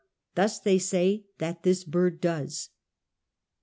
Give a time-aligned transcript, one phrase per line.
[0.33, 2.69] Thus they say that this bird does.